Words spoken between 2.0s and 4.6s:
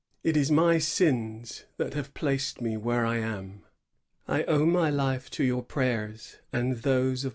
placed me where I am. I